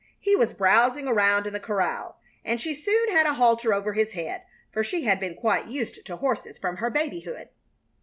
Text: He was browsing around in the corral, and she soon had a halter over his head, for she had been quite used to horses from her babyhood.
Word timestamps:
He 0.19 0.35
was 0.35 0.53
browsing 0.55 1.07
around 1.07 1.45
in 1.45 1.53
the 1.53 1.59
corral, 1.59 2.17
and 2.43 2.59
she 2.59 2.73
soon 2.73 3.11
had 3.11 3.27
a 3.27 3.33
halter 3.35 3.71
over 3.71 3.93
his 3.93 4.13
head, 4.13 4.41
for 4.71 4.83
she 4.83 5.03
had 5.03 5.19
been 5.19 5.35
quite 5.35 5.67
used 5.67 6.03
to 6.07 6.15
horses 6.15 6.57
from 6.57 6.77
her 6.77 6.89
babyhood. 6.89 7.49